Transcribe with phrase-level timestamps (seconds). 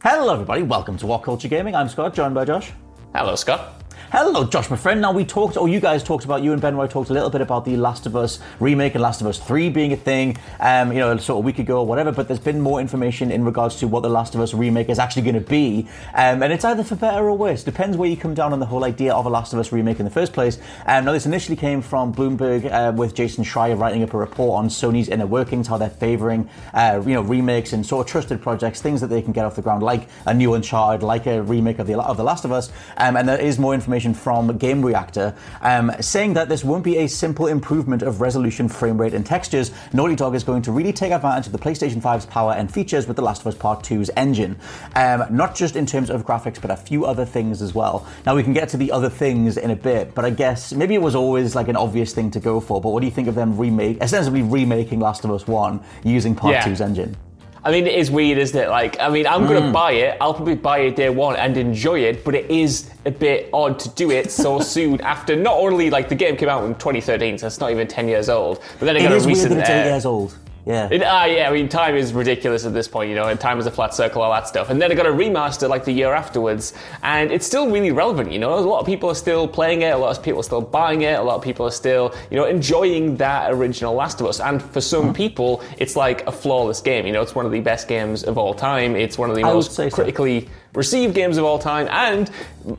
[0.00, 0.62] Hello, everybody.
[0.62, 1.74] Welcome to What Culture Gaming.
[1.74, 2.70] I'm Scott, joined by Josh.
[3.12, 3.82] Hello, Scott.
[4.10, 5.02] Hello, Josh, my friend.
[5.02, 7.28] Now we talked, or you guys talked about, you and Ben Roy talked a little
[7.28, 10.38] bit about the Last of Us remake and Last of Us Three being a thing,
[10.60, 12.10] um, you know, sort of a week ago or whatever.
[12.10, 14.98] But there's been more information in regards to what the Last of Us remake is
[14.98, 17.62] actually going to be, um, and it's either for better or worse.
[17.62, 19.98] Depends where you come down on the whole idea of a Last of Us remake
[19.98, 20.58] in the first place.
[20.86, 24.58] Um, now this initially came from Bloomberg uh, with Jason Schreier writing up a report
[24.58, 28.40] on Sony's inner workings, how they're favouring, uh, you know, remakes and sort of trusted
[28.40, 31.42] projects, things that they can get off the ground, like a new Uncharted, like a
[31.42, 32.72] remake of the of the Last of Us.
[32.96, 37.06] Um, and there is more information from Gamereactor, um, saying that this won't be a
[37.08, 39.72] simple improvement of resolution, frame rate, and textures.
[39.92, 43.06] Naughty Dog is going to really take advantage of the PlayStation 5's power and features
[43.06, 44.56] with The Last of Us Part 2's engine.
[44.94, 48.06] Um, not just in terms of graphics, but a few other things as well.
[48.24, 50.94] Now, we can get to the other things in a bit, but I guess maybe
[50.94, 52.80] it was always like an obvious thing to go for.
[52.80, 56.34] But what do you think of them remake, essentially remaking Last of Us 1 using
[56.34, 56.64] Part Yeah.
[56.64, 57.16] 2's engine?
[57.64, 58.68] I mean, it is weird, isn't it?
[58.68, 60.16] Like, I mean, I'm going to buy it.
[60.20, 63.78] I'll probably buy it day one and enjoy it, but it is a bit odd
[63.80, 67.38] to do it so soon after not only like the game came out in 2013,
[67.38, 69.36] so it's not even 10 years old, but then it, It got is a weird
[69.38, 69.54] recent.
[69.54, 70.36] that it's eight uh, years old.
[70.68, 70.86] Yeah.
[70.92, 73.58] It, ah, yeah, I mean, time is ridiculous at this point, you know, and time
[73.58, 74.68] is a flat circle, all that stuff.
[74.68, 78.30] And then it got a remaster like the year afterwards, and it's still really relevant,
[78.30, 78.52] you know.
[78.52, 81.00] A lot of people are still playing it, a lot of people are still buying
[81.02, 84.40] it, a lot of people are still, you know, enjoying that original Last of Us.
[84.40, 85.12] And for some Mm-hmm.
[85.14, 88.36] people, it's like a flawless game, you know, it's one of the best games of
[88.36, 90.42] all time, it's one of the I most critically.
[90.42, 90.46] so.
[90.74, 92.30] Received games of all time, and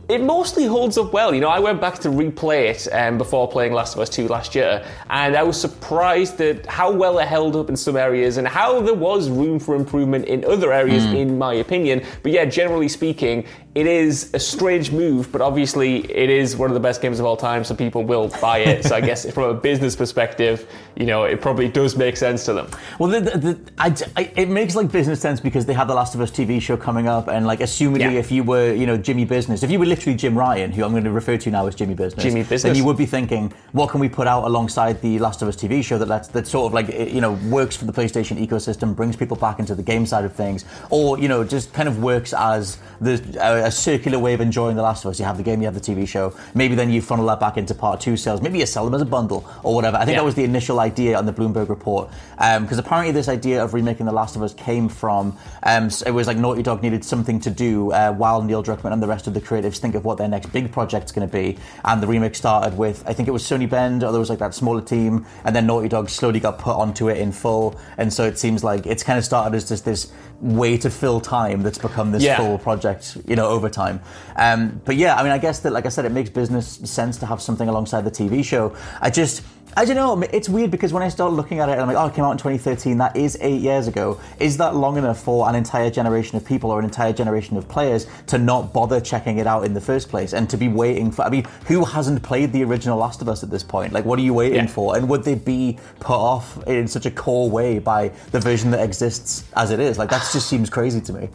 [0.08, 1.34] it mostly holds up well.
[1.34, 4.28] You know, I went back to replay it um, before playing Last of Us 2
[4.28, 8.38] last year, and I was surprised at how well it held up in some areas
[8.38, 11.16] and how there was room for improvement in other areas, Hmm.
[11.16, 12.04] in my opinion.
[12.24, 13.46] But yeah, generally speaking,
[13.76, 17.26] it is a strange move, but obviously it is one of the best games of
[17.26, 18.84] all time, so people will buy it.
[18.84, 22.54] so I guess from a business perspective, you know, it probably does make sense to
[22.54, 22.68] them.
[22.98, 25.94] Well, the, the, the, I, I, it makes like business sense because they have the
[25.94, 28.12] Last of Us TV show coming up, and like assumedly, Yeah.
[28.12, 30.92] if you were, you know, Jimmy Business, if you were literally Jim Ryan, who I'm
[30.92, 33.92] going to refer to now as Jimmy Business, Jimmy then you would be thinking, what
[33.92, 36.74] can we put out alongside the Last of Us TV show that that sort of
[36.74, 40.26] like you know works for the PlayStation ecosystem, brings people back into the game side
[40.26, 44.20] of things, or you know just kind of works as the uh, a, a circular
[44.20, 45.20] way of enjoying the Last of Us.
[45.20, 46.34] You have the game, you have the TV show.
[46.54, 48.42] Maybe then you funnel that back into Part Two sales.
[48.42, 49.98] Maybe you sell them as a bundle or whatever.
[49.98, 50.22] I think Yeah.
[50.22, 54.06] that was the initial idea on the Bloomberg report because apparently this idea of remaking
[54.06, 57.50] The Last of Us came from um, it was like Naughty Dog needed something to
[57.50, 60.28] do uh, while Neil Druckmann and the rest of the creatives think of what their
[60.30, 63.44] next big project's going to be, and the remake started with I think it was
[63.44, 66.60] Sony Bend or there was like that smaller team, and then Naughty Dog slowly got
[66.60, 69.68] put onto it in full, and so it seems like it's kind of started as
[69.68, 70.12] just this
[70.42, 72.38] way to fill time that's become this Yeah.
[72.38, 74.00] full project, you know, over time.
[74.36, 77.18] Um, but yeah, I mean, I guess that, like I said, it makes business sense
[77.18, 78.76] to have something alongside the TV show.
[79.02, 79.42] I just,
[79.78, 82.08] I don't know, it's weird because when I start looking at it, I'm like, oh,
[82.08, 84.20] it came out in 2013, that is eight years ago.
[84.40, 87.68] Is that long enough for an entire generation of people or an entire generation of
[87.68, 91.12] players to not bother checking it out in the first place and to be waiting
[91.12, 93.94] for, I mean, who hasn't played the original Last of Us at this point?
[93.94, 94.68] Like, what are you waiting Yeah.
[94.68, 94.98] for?
[94.98, 98.84] And would they be put off in such a core way by the version that
[98.84, 100.00] exists as it is?
[100.00, 101.30] Like, that just seems crazy to me.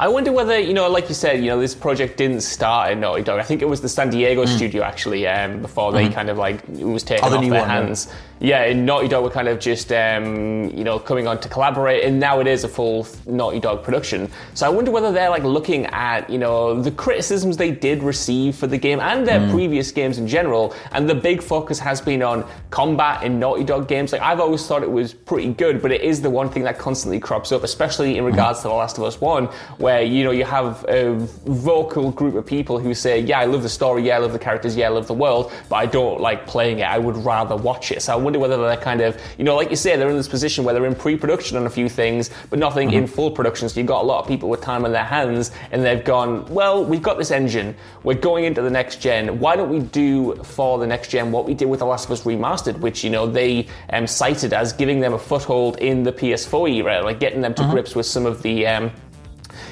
[0.00, 3.00] I wonder whether, you know, like you said, you know, this project didn't start in
[3.00, 3.40] Naughty Dog.
[3.40, 6.62] I think it was the San Diego studio actually, um, before they kind of like
[6.68, 7.24] it was taken.
[7.26, 8.12] Oh, the off their one, hands.
[8.40, 12.04] Yeah, and Naughty Dog were kind of just, um, you know, coming on to collaborate,
[12.04, 14.30] and now it is a full Naughty Dog production.
[14.54, 18.54] So I wonder whether they're like looking at, you know, the criticisms they did receive
[18.54, 22.22] for the game and their previous games in general, and the big focus has been
[22.22, 24.12] on combat in Naughty Dog games.
[24.12, 26.78] Like I've always thought it was pretty good, but it is the one thing that
[26.78, 29.48] constantly crops up, especially in regards to The Last of Us One,
[29.88, 31.14] where you know you have a
[31.46, 34.02] vocal group of people who say, "Yeah, I love the story.
[34.02, 34.76] Yeah, I love the characters.
[34.76, 36.88] Yeah, I love the world, but I don't like playing it.
[36.96, 39.70] I would rather watch it." So I wonder whether they're kind of, you know, like
[39.70, 42.58] you say, they're in this position where they're in pre-production on a few things, but
[42.58, 42.98] nothing mm-hmm.
[42.98, 43.66] in full production.
[43.70, 46.44] So you've got a lot of people with time on their hands, and they've gone,
[46.52, 47.74] "Well, we've got this engine.
[48.02, 49.38] We're going into the next gen.
[49.40, 52.10] Why don't we do for the next gen what we did with The Last of
[52.10, 56.12] Us Remastered, which you know they um, cited as giving them a foothold in the
[56.12, 57.72] PS4 era, like getting them to mm-hmm.
[57.72, 58.92] grips with some of the um,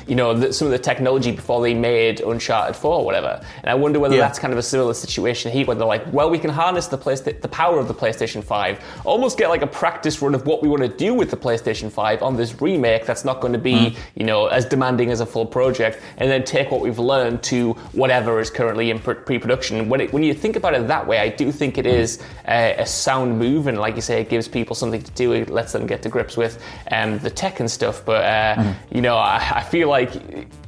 [0.07, 3.41] you know, the, some of the technology before they made Uncharted 4 or whatever.
[3.63, 4.23] And I wonder whether yeah.
[4.23, 6.99] that's kind of a similar situation here, where they're like, well, we can harness the,
[6.99, 10.63] Playsta- the power of the PlayStation 5, almost get like a practice run of what
[10.63, 13.59] we want to do with the PlayStation 5 on this remake that's not going to
[13.59, 13.97] be, mm.
[14.15, 17.73] you know, as demanding as a full project, and then take what we've learned to
[17.93, 19.89] whatever is currently in pre-production.
[19.89, 22.75] When, it, when you think about it that way, I do think it is a,
[22.79, 25.33] a sound move, and like you say, it gives people something to do.
[25.33, 26.63] It lets them get to grips with
[26.93, 28.05] um, the tech and stuff.
[28.05, 28.75] But uh, mm.
[28.93, 30.13] you know, I, I feel like like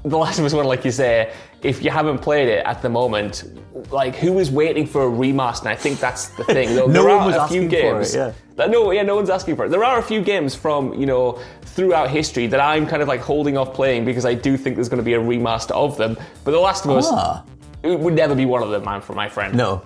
[0.03, 1.33] The Last of Us One, like you say,
[1.63, 3.45] if you haven't played it at the moment,
[3.91, 5.61] like who is waiting for a remaster?
[5.61, 6.75] And I think that's the thing.
[6.75, 8.15] There, no there one was a few games.
[8.15, 8.67] It, yeah.
[8.67, 9.69] no, yeah, no one's asking for it.
[9.69, 13.21] There are a few games from you know throughout history that I'm kind of like
[13.21, 16.17] holding off playing because I do think there's going to be a remaster of them.
[16.45, 17.07] But The Last of Us.
[17.11, 17.45] Ah.
[17.85, 19.57] It would never be one of them, man, for my friend.
[19.57, 19.83] No,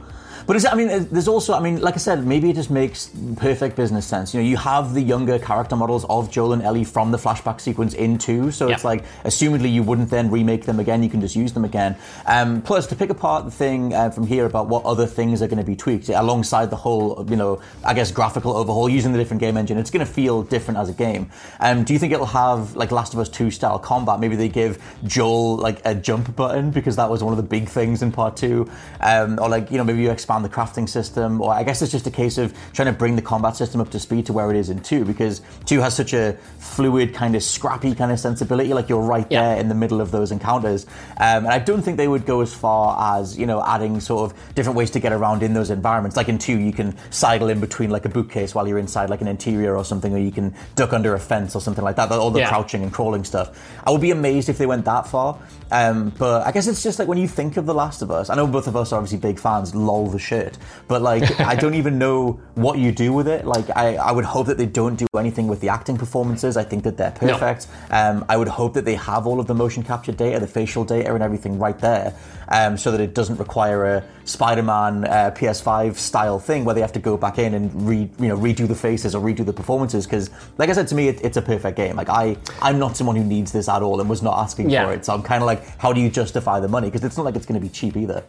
[0.46, 2.70] but is it, I mean, there's also, I mean, like I said, maybe it just
[2.70, 4.34] makes perfect business sense.
[4.34, 7.60] You know, you have the younger character models of Joel and Ellie from the flashback
[7.60, 8.74] sequence in two, so yeah.
[8.74, 11.02] it's like, assumedly, you wouldn't then remake them again.
[11.02, 11.96] You can just use them again.
[12.26, 15.48] Um, plus, to pick apart the thing uh, from here about what other things are
[15.48, 19.18] going to be tweaked alongside the whole, you know, I guess graphical overhaul using the
[19.18, 21.30] different game engine, it's going to feel different as a game.
[21.60, 24.20] Um, do you think it'll have like Last of Us 2 style combat?
[24.20, 27.68] Maybe they give Joel like a jump button because that was one of the big
[27.68, 30.88] things in part two, um, or like you know maybe you expand expand the crafting
[30.88, 33.80] system, or I guess it's just a case of trying to bring the combat system
[33.80, 37.14] up to speed to where it is in two, because two has such a fluid,
[37.14, 38.72] kind of scrappy kind of sensibility.
[38.72, 39.42] Like you're right yeah.
[39.42, 40.86] there in the middle of those encounters,
[41.18, 44.30] um, and I don't think they would go as far as you know adding sort
[44.30, 46.16] of different ways to get around in those environments.
[46.16, 49.20] Like in two, you can sidle in between like a bookcase while you're inside like
[49.20, 52.10] an interior or something, or you can duck under a fence or something like that.
[52.10, 52.48] All the yeah.
[52.48, 53.58] crouching and crawling stuff.
[53.84, 55.38] I would be amazed if they went that far.
[55.72, 58.28] Um, but I guess it's just like when you think of The Last of Us,
[58.28, 60.58] I know both of us are obviously big fans, lol the shit,
[60.88, 63.44] but like I don't even know what you do with it.
[63.44, 66.56] Like I, I would hope that they don't do anything with the acting performances.
[66.56, 67.66] I think that they're perfect.
[67.90, 67.96] No.
[67.96, 70.84] Um, I would hope that they have all of the motion capture data, the facial
[70.84, 72.14] data, and everything right there,
[72.48, 76.92] um, so that it doesn't require a Spider-Man uh, PS5 style thing where they have
[76.92, 80.06] to go back in and re, you know, redo the faces or redo the performances.
[80.06, 81.96] Because, like I said, to me, it, it's a perfect game.
[81.96, 84.86] Like I, I'm not someone who needs this at all and was not asking yeah.
[84.86, 85.04] for it.
[85.04, 86.88] So I'm kind of like how do you justify the money?
[86.88, 88.24] Because it's not like it's going to be cheap either.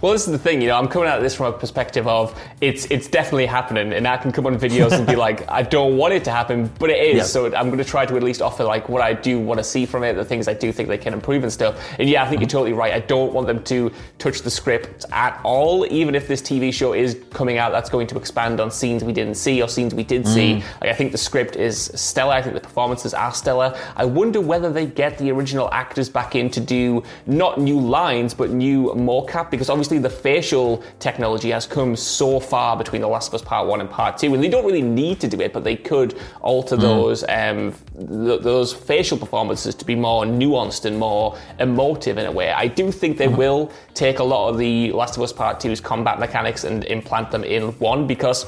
[0.00, 2.38] Well, this is the thing, you know, I'm coming at this from a perspective of
[2.62, 5.98] it's it's definitely happening, and I can come on videos and be like, I don't
[5.98, 7.16] want it to happen, but it is.
[7.16, 7.22] Yeah.
[7.24, 9.64] So I'm going to try to at least offer like what I do want to
[9.64, 11.78] see from it, the things I do think they can improve and stuff.
[11.98, 12.42] And yeah, I think mm-hmm.
[12.42, 12.94] you're totally right.
[12.94, 16.94] I don't want them to touch the script at all, even if this TV show
[16.94, 20.04] is coming out that's going to expand on scenes we didn't see or scenes we
[20.04, 20.34] did mm.
[20.34, 20.54] see.
[20.80, 22.32] Like I think the script is stellar.
[22.32, 23.78] I think the performances are stellar.
[23.96, 28.32] I wonder whether they get the original actors back in to do not new lines
[28.32, 33.08] but new mocap because obviously obviously the facial technology has come so far between The
[33.08, 35.40] Last of Us Part 1 and Part 2, and they don't really need to do
[35.40, 36.80] it, but they could alter mm.
[36.80, 42.30] those um, th- those facial performances to be more nuanced and more emotive in a
[42.30, 42.52] way.
[42.52, 43.36] I do think they mm.
[43.36, 47.32] will take a lot of the Last of Us Part 2's combat mechanics and implant
[47.32, 48.46] them in 1 because,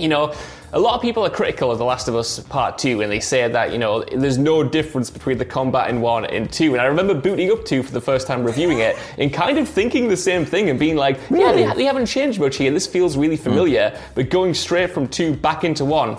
[0.00, 0.34] you know,
[0.72, 3.20] a lot of people are critical of The Last of Us Part 2 and they
[3.20, 6.72] say that, you know, there's no difference between the combat in 1 and 2.
[6.72, 9.68] And I remember booting up 2 for the first time reviewing it and kind of
[9.68, 11.62] thinking the same thing and being like, really?
[11.62, 12.70] yeah, they, they, haven't changed much here.
[12.70, 13.42] This feels really hmm.
[13.42, 13.90] familiar.
[13.90, 14.00] Mm.
[14.14, 16.16] But going straight from 2 back into 1,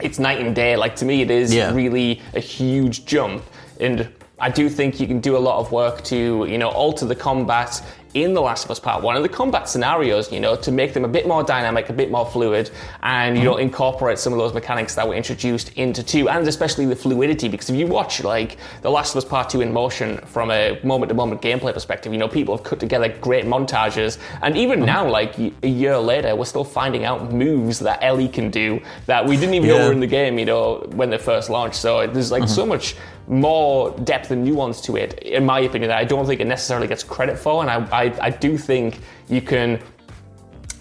[0.00, 0.76] it's night and day.
[0.76, 1.72] Like, to me, it is yeah.
[1.74, 3.42] really a huge jump.
[3.80, 4.08] And
[4.38, 7.16] I do think you can do a lot of work to, you know, alter the
[7.16, 7.82] combat
[8.14, 10.94] in The Last of Us Part 1 and the combat scenarios, you know, to make
[10.94, 12.70] them a bit more dynamic, a bit more fluid,
[13.02, 13.62] and, you know, mm-hmm.
[13.62, 17.68] incorporate some of those mechanics that were introduced into 2, and especially the fluidity, because
[17.68, 21.08] if you watch, like, The Last of Us Part 2 in motion from a moment
[21.10, 24.86] to moment gameplay perspective, you know, people have cut together great montages, and even mm-hmm.
[24.86, 29.26] now, like, a year later, we're still finding out moves that Ellie can do that
[29.26, 29.78] we didn't even yeah.
[29.78, 31.76] know were in the game, you know, when they first launched.
[31.76, 32.54] So there's, like, mm-hmm.
[32.54, 32.94] so much
[33.26, 36.86] more depth and nuance to it, in my opinion, that I don't think it necessarily
[36.86, 39.80] gets credit for, and I, I, I do think you can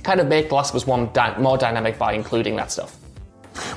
[0.03, 2.97] kind of make The Last of Us 1 di- more dynamic by including that stuff.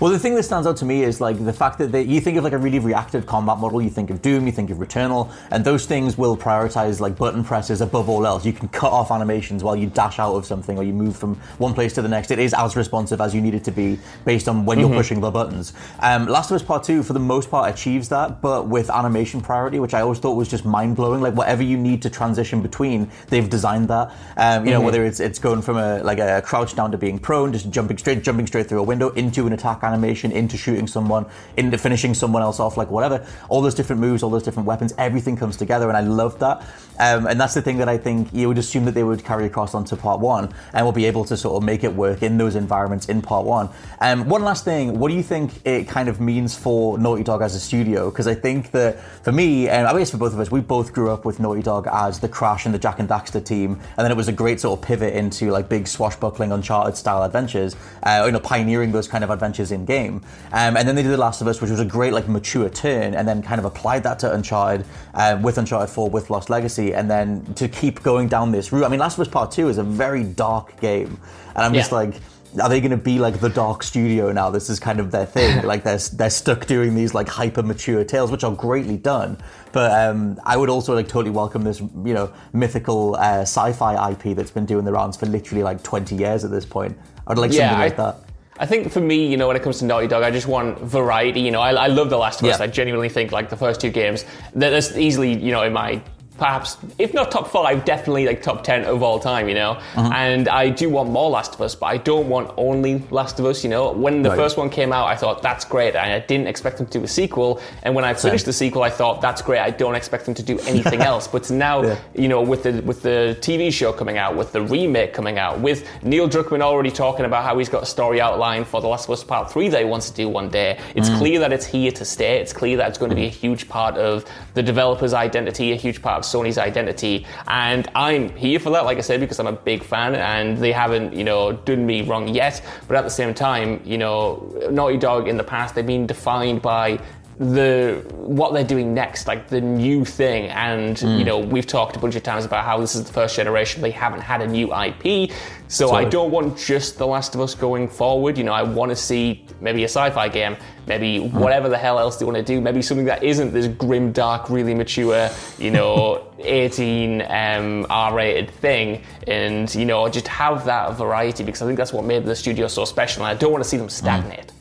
[0.00, 2.20] Well, the thing that stands out to me is like the fact that they, you
[2.20, 3.82] think of like a really reactive combat model.
[3.82, 7.44] You think of Doom, you think of Returnal, and those things will prioritize like button
[7.44, 8.44] presses above all else.
[8.44, 11.36] You can cut off animations while you dash out of something or you move from
[11.58, 12.30] one place to the next.
[12.30, 14.88] It is as responsive as you need it to be based on when mm-hmm.
[14.88, 15.72] you're pushing the buttons.
[16.00, 19.40] Um, Last of Us Part Two, for the most part, achieves that, but with animation
[19.40, 21.20] priority, which I always thought was just mind blowing.
[21.20, 24.14] Like whatever you need to transition between, they've designed that.
[24.36, 24.86] Um, you know, mm-hmm.
[24.86, 27.98] whether it's it's going from a like a crouch down to being prone, just jumping
[27.98, 32.14] straight, jumping straight through a window into an attack animation, into shooting someone, into finishing
[32.14, 33.26] someone else off, like whatever.
[33.48, 36.62] All those different moves, all those different weapons, everything comes together, and I love that.
[36.98, 39.46] Um, and that's the thing that I think you would assume that they would carry
[39.46, 42.38] across onto part one, and we'll be able to sort of make it work in
[42.38, 43.68] those environments in part one.
[44.00, 47.42] Um, one last thing, what do you think it kind of means for Naughty Dog
[47.42, 48.10] as a studio?
[48.10, 50.92] Because I think that for me, and I guess for both of us, we both
[50.92, 54.04] grew up with Naughty Dog as the Crash and the Jak and Daxter team, and
[54.04, 57.76] then it was a great sort of pivot into like big swashbuckling Uncharted style adventures,
[58.02, 60.22] uh, you know, pioneering those kind of adventures in game.
[60.52, 62.68] Um, and then they did The Last of Us, which was a great like mature
[62.68, 66.50] turn, and then kind of applied that to Uncharted uh, with Uncharted 4 with Lost
[66.50, 68.84] Legacy, and then to keep going down this route.
[68.84, 71.18] I mean, Last of Us Part Two is a very dark game,
[71.54, 71.80] and I'm yeah.
[71.80, 72.14] just like
[72.60, 74.50] are they going to be like the dark studio now?
[74.50, 75.62] This is kind of their thing.
[75.64, 79.38] like they're they're stuck doing these like hyper mature tales, which are greatly done.
[79.72, 84.36] But um, I would also like totally welcome this, you know, mythical uh, sci-fi IP
[84.36, 86.96] that's been doing the rounds for literally like 20 years at this point.
[87.26, 88.25] I'd like yeah, something like that.
[88.58, 90.78] I think for me, you know, when it comes to Naughty Dog, I just want
[90.80, 91.40] variety.
[91.40, 92.58] You know, I, I love The Last of Us.
[92.58, 92.64] Yeah.
[92.64, 96.02] I genuinely think like the first two games, that's easily, you know, in my
[96.38, 99.72] perhaps if not top five, definitely like top ten of all time, you know.
[99.72, 100.10] Uh-huh.
[100.14, 103.46] And I do want more Last of Us, but I don't want only Last of
[103.46, 103.64] Us.
[103.64, 104.36] You know, when the right.
[104.36, 107.04] first one came out, I thought that's great, and I didn't expect them to do
[107.04, 107.60] a sequel.
[107.82, 108.48] And when I finished Same.
[108.48, 109.60] the sequel, I thought that's great.
[109.60, 111.28] I don't expect them to do anything else.
[111.28, 111.98] But now, yeah.
[112.14, 115.60] you know, with the with the TV show coming out, with the remake coming out,
[115.60, 119.04] with Neil Druckmann already talking about how he's got a story outline for The Last
[119.06, 121.18] of Us Part Three that he wants to do one day, it's mm.
[121.18, 122.38] clear that it's here to stay.
[122.40, 124.24] It's clear that it's going to be a huge part of
[124.54, 127.26] the developer's identity, a huge part of Sony's identity.
[127.48, 130.72] And I'm here for that, like I said, because I'm a big fan and they
[130.72, 132.62] haven't, you know, done me wrong yet.
[132.88, 136.62] But at the same time, you know, Naughty Dog in the past, they've been defined
[136.62, 137.00] by
[137.38, 140.48] the what they're doing next, like the new thing.
[140.50, 141.18] And mm.
[141.18, 143.82] you know, we've talked a bunch of times about how this is the first generation;
[143.82, 145.30] they haven't had a new IP.
[145.68, 148.38] So I don't want just The Last of Us going forward.
[148.38, 150.56] You know, I want to see maybe a sci-fi game,
[150.86, 154.12] maybe whatever the hell else they want to do, maybe something that isn't this grim,
[154.12, 155.28] dark, really mature,
[155.58, 161.66] you know, 18 um, R-rated thing, and you know, just have that variety because I
[161.66, 163.24] think that's what made the studio so special.
[163.24, 164.52] And I don't want to see them stagnate.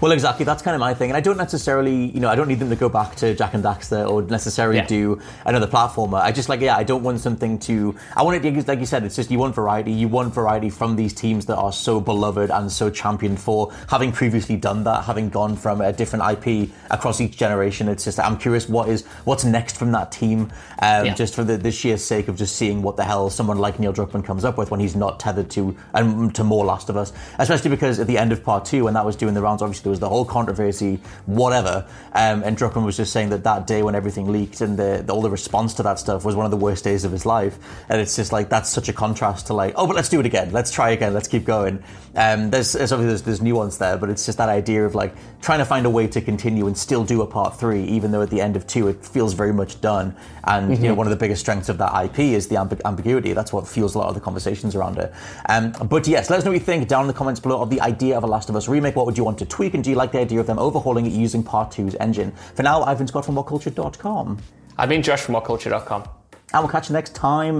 [0.00, 0.44] Well, exactly.
[0.44, 2.70] That's kind of my thing, and I don't necessarily, you know, I don't need them
[2.70, 4.86] to go back to Jak and Daxter or necessarily yeah.
[4.86, 6.20] do another platformer.
[6.20, 7.94] I just like, yeah, I don't want something to.
[8.16, 9.92] I want it, like you said, it's just you want variety.
[9.92, 14.10] You want variety from these teams that are so beloved and so championed for having
[14.10, 17.88] previously done that, having gone from a different IP across each generation.
[17.88, 20.50] It's just I'm curious what is what's next from that team,
[20.82, 21.14] um, yeah.
[21.14, 23.92] just for the, the sheer sake of just seeing what the hell someone like Neil
[23.92, 27.12] Druckmann comes up with when he's not tethered to and to more Last of Us,
[27.38, 29.84] especially because at the end of part two when that was doing the rounds obviously
[29.84, 31.86] there was the whole controversy, whatever.
[32.12, 35.12] Um, and Druckmann was just saying that that day when everything leaked and the, the,
[35.12, 37.58] all the response to that stuff was one of the worst days of his life.
[37.88, 40.26] And it's just like that's such a contrast to like, oh, but let's do it
[40.26, 40.50] again.
[40.52, 41.14] Let's try again.
[41.14, 41.82] Let's keep going.
[42.16, 45.14] Um, there's, there's obviously there's, there's nuance there, but it's just that idea of like
[45.40, 48.22] trying to find a way to continue and still do a part three, even though
[48.22, 50.16] at the end of two it feels very much done.
[50.44, 50.72] And mm-hmm.
[50.72, 50.98] you know, mm-hmm.
[50.98, 53.34] one of the biggest strengths of that IP is the amb- ambiguity.
[53.34, 55.12] That's what fuels a lot of the conversations around it.
[55.48, 57.70] Um, but yes, let us know what you think down in the comments below of
[57.70, 58.96] the idea of a Last of Us remake.
[58.96, 61.04] What would you want to tweak, and do you like the idea of them overhauling
[61.04, 62.30] it using Part 2's engine?
[62.54, 64.38] For now, I've been Scott from WhatCulture.com.
[64.78, 66.04] I've been Josh from WhatCulture.com.
[66.52, 67.58] And we'll catch you next time.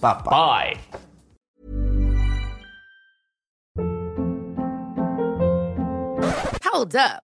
[0.00, 0.30] Bye-bye.
[0.30, 0.78] Bye.
[6.62, 7.24] Hold up.